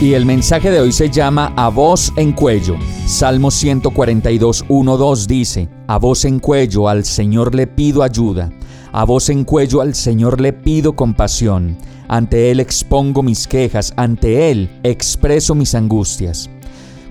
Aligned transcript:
Y 0.00 0.14
el 0.14 0.26
mensaje 0.26 0.70
de 0.70 0.78
hoy 0.78 0.92
se 0.92 1.10
llama 1.10 1.52
A 1.56 1.70
voz 1.70 2.12
en 2.14 2.30
cuello. 2.30 2.76
Salmo 3.04 3.50
142, 3.50 4.64
1, 4.68 4.96
2 4.96 5.26
dice, 5.26 5.68
A 5.88 5.98
voz 5.98 6.24
en 6.24 6.38
cuello 6.38 6.88
al 6.88 7.04
Señor 7.04 7.52
le 7.52 7.66
pido 7.66 8.04
ayuda. 8.04 8.52
A 8.92 9.02
voz 9.02 9.28
en 9.28 9.42
cuello 9.42 9.80
al 9.80 9.96
Señor 9.96 10.40
le 10.40 10.52
pido 10.52 10.94
compasión. 10.94 11.76
Ante 12.06 12.52
Él 12.52 12.60
expongo 12.60 13.24
mis 13.24 13.48
quejas, 13.48 13.92
ante 13.96 14.52
Él 14.52 14.70
expreso 14.84 15.56
mis 15.56 15.74
angustias. 15.74 16.48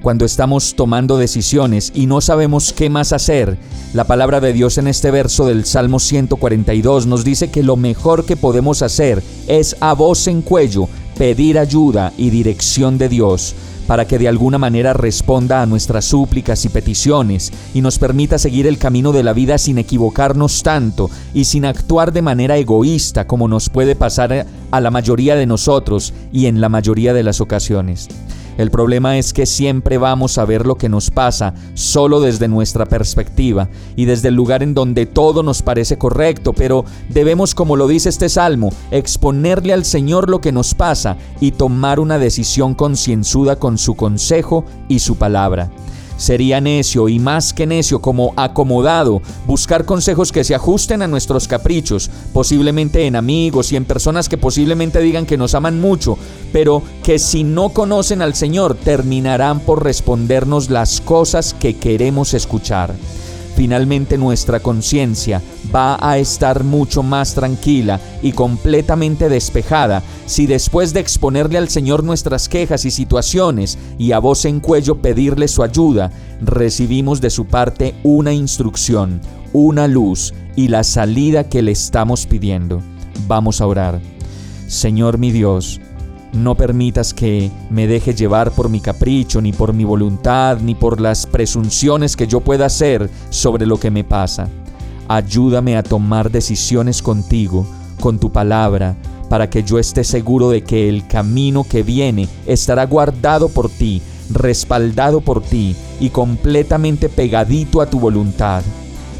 Cuando 0.00 0.24
estamos 0.24 0.76
tomando 0.76 1.18
decisiones 1.18 1.90
y 1.92 2.06
no 2.06 2.20
sabemos 2.20 2.72
qué 2.72 2.88
más 2.88 3.12
hacer, 3.12 3.58
la 3.94 4.04
palabra 4.04 4.40
de 4.40 4.52
Dios 4.52 4.78
en 4.78 4.86
este 4.86 5.10
verso 5.10 5.44
del 5.46 5.64
Salmo 5.64 5.98
142 5.98 7.08
nos 7.08 7.24
dice 7.24 7.50
que 7.50 7.64
lo 7.64 7.76
mejor 7.76 8.24
que 8.24 8.36
podemos 8.36 8.82
hacer 8.82 9.24
es 9.48 9.76
a 9.80 9.92
voz 9.94 10.28
en 10.28 10.42
cuello 10.42 10.88
pedir 11.16 11.58
ayuda 11.58 12.12
y 12.16 12.30
dirección 12.30 12.98
de 12.98 13.08
Dios 13.08 13.54
para 13.86 14.06
que 14.06 14.18
de 14.18 14.28
alguna 14.28 14.58
manera 14.58 14.92
responda 14.92 15.62
a 15.62 15.66
nuestras 15.66 16.04
súplicas 16.04 16.64
y 16.64 16.68
peticiones 16.68 17.52
y 17.72 17.80
nos 17.80 17.98
permita 17.98 18.38
seguir 18.38 18.66
el 18.66 18.78
camino 18.78 19.12
de 19.12 19.22
la 19.22 19.32
vida 19.32 19.58
sin 19.58 19.78
equivocarnos 19.78 20.62
tanto 20.62 21.10
y 21.32 21.44
sin 21.44 21.64
actuar 21.64 22.12
de 22.12 22.22
manera 22.22 22.56
egoísta 22.56 23.26
como 23.26 23.48
nos 23.48 23.68
puede 23.68 23.94
pasar 23.94 24.46
a 24.70 24.80
la 24.80 24.90
mayoría 24.90 25.36
de 25.36 25.46
nosotros 25.46 26.12
y 26.32 26.46
en 26.46 26.60
la 26.60 26.68
mayoría 26.68 27.14
de 27.14 27.22
las 27.22 27.40
ocasiones. 27.40 28.08
El 28.56 28.70
problema 28.70 29.18
es 29.18 29.32
que 29.32 29.46
siempre 29.46 29.98
vamos 29.98 30.38
a 30.38 30.44
ver 30.44 30.66
lo 30.66 30.76
que 30.76 30.88
nos 30.88 31.10
pasa 31.10 31.54
solo 31.74 32.20
desde 32.20 32.48
nuestra 32.48 32.86
perspectiva 32.86 33.68
y 33.96 34.06
desde 34.06 34.28
el 34.28 34.34
lugar 34.34 34.62
en 34.62 34.74
donde 34.74 35.06
todo 35.06 35.42
nos 35.42 35.62
parece 35.62 35.98
correcto, 35.98 36.52
pero 36.52 36.84
debemos, 37.08 37.54
como 37.54 37.76
lo 37.76 37.86
dice 37.86 38.08
este 38.08 38.28
salmo, 38.28 38.72
exponerle 38.90 39.72
al 39.72 39.84
Señor 39.84 40.30
lo 40.30 40.40
que 40.40 40.52
nos 40.52 40.74
pasa 40.74 41.16
y 41.40 41.52
tomar 41.52 42.00
una 42.00 42.18
decisión 42.18 42.74
concienzuda 42.74 43.56
con 43.56 43.78
su 43.78 43.94
consejo 43.94 44.64
y 44.88 45.00
su 45.00 45.16
palabra. 45.16 45.70
Sería 46.16 46.60
necio 46.60 47.08
y 47.08 47.18
más 47.18 47.52
que 47.52 47.66
necio 47.66 48.00
como 48.00 48.32
acomodado 48.36 49.20
buscar 49.46 49.84
consejos 49.84 50.32
que 50.32 50.44
se 50.44 50.54
ajusten 50.54 51.02
a 51.02 51.08
nuestros 51.08 51.46
caprichos, 51.46 52.10
posiblemente 52.32 53.06
en 53.06 53.16
amigos 53.16 53.72
y 53.72 53.76
en 53.76 53.84
personas 53.84 54.28
que 54.28 54.38
posiblemente 54.38 55.00
digan 55.00 55.26
que 55.26 55.36
nos 55.36 55.54
aman 55.54 55.80
mucho, 55.80 56.18
pero 56.52 56.82
que 57.02 57.18
si 57.18 57.44
no 57.44 57.70
conocen 57.70 58.22
al 58.22 58.34
Señor 58.34 58.74
terminarán 58.74 59.60
por 59.60 59.84
respondernos 59.84 60.70
las 60.70 61.00
cosas 61.00 61.54
que 61.54 61.76
queremos 61.76 62.34
escuchar. 62.34 62.94
Finalmente 63.56 64.18
nuestra 64.18 64.60
conciencia 64.60 65.40
va 65.74 65.96
a 65.98 66.18
estar 66.18 66.62
mucho 66.62 67.02
más 67.02 67.34
tranquila 67.34 67.98
y 68.20 68.32
completamente 68.32 69.30
despejada 69.30 70.02
si 70.26 70.46
después 70.46 70.92
de 70.92 71.00
exponerle 71.00 71.56
al 71.56 71.70
Señor 71.70 72.04
nuestras 72.04 72.50
quejas 72.50 72.84
y 72.84 72.90
situaciones 72.90 73.78
y 73.96 74.12
a 74.12 74.18
voz 74.18 74.44
en 74.44 74.60
cuello 74.60 75.00
pedirle 75.00 75.48
su 75.48 75.62
ayuda, 75.62 76.12
recibimos 76.42 77.22
de 77.22 77.30
su 77.30 77.46
parte 77.46 77.94
una 78.02 78.34
instrucción, 78.34 79.22
una 79.54 79.88
luz 79.88 80.34
y 80.54 80.68
la 80.68 80.84
salida 80.84 81.48
que 81.48 81.62
le 81.62 81.72
estamos 81.72 82.26
pidiendo. 82.26 82.82
Vamos 83.26 83.62
a 83.62 83.66
orar. 83.66 84.00
Señor 84.66 85.16
mi 85.16 85.30
Dios, 85.30 85.80
no 86.32 86.54
permitas 86.54 87.14
que 87.14 87.50
me 87.70 87.86
deje 87.86 88.14
llevar 88.14 88.50
por 88.52 88.68
mi 88.68 88.80
capricho, 88.80 89.40
ni 89.40 89.52
por 89.52 89.72
mi 89.72 89.84
voluntad, 89.84 90.58
ni 90.60 90.74
por 90.74 91.00
las 91.00 91.26
presunciones 91.26 92.16
que 92.16 92.26
yo 92.26 92.40
pueda 92.40 92.66
hacer 92.66 93.10
sobre 93.30 93.66
lo 93.66 93.78
que 93.78 93.90
me 93.90 94.04
pasa. 94.04 94.48
Ayúdame 95.08 95.76
a 95.76 95.82
tomar 95.82 96.30
decisiones 96.30 97.00
contigo, 97.00 97.66
con 98.00 98.18
tu 98.18 98.30
palabra, 98.30 98.96
para 99.28 99.48
que 99.50 99.62
yo 99.62 99.78
esté 99.78 100.04
seguro 100.04 100.50
de 100.50 100.62
que 100.62 100.88
el 100.88 101.06
camino 101.06 101.64
que 101.64 101.82
viene 101.82 102.28
estará 102.46 102.86
guardado 102.86 103.48
por 103.48 103.70
ti, 103.70 104.02
respaldado 104.30 105.20
por 105.20 105.42
ti 105.42 105.74
y 106.00 106.10
completamente 106.10 107.08
pegadito 107.08 107.80
a 107.80 107.86
tu 107.86 107.98
voluntad. 107.98 108.62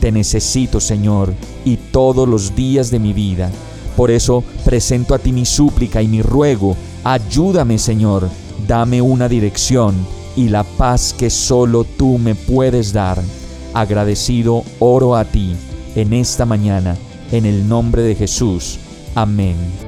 Te 0.00 0.12
necesito, 0.12 0.80
Señor, 0.80 1.34
y 1.64 1.76
todos 1.76 2.28
los 2.28 2.54
días 2.54 2.90
de 2.90 2.98
mi 2.98 3.12
vida. 3.12 3.50
Por 3.98 4.12
eso 4.12 4.44
presento 4.64 5.12
a 5.12 5.18
ti 5.18 5.32
mi 5.32 5.44
súplica 5.44 6.00
y 6.00 6.06
mi 6.06 6.22
ruego 6.22 6.76
Ayúdame 7.02 7.78
Señor, 7.78 8.28
dame 8.68 9.02
una 9.02 9.28
dirección 9.28 9.96
y 10.36 10.50
la 10.50 10.62
paz 10.62 11.12
que 11.18 11.30
solo 11.30 11.82
tú 11.82 12.16
me 12.16 12.36
puedes 12.36 12.92
dar. 12.92 13.20
Agradecido 13.74 14.62
oro 14.78 15.16
a 15.16 15.24
ti 15.24 15.52
en 15.96 16.12
esta 16.12 16.46
mañana, 16.46 16.96
en 17.32 17.44
el 17.44 17.68
nombre 17.68 18.02
de 18.02 18.14
Jesús. 18.14 18.78
Amén. 19.16 19.87